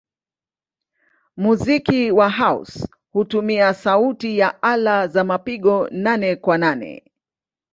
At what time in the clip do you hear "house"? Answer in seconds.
2.29-2.87